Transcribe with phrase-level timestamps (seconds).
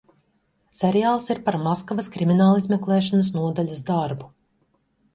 [0.77, 4.35] Seriāls ir par Maskavas kriminālizmeklēšanas nodaļas darbu.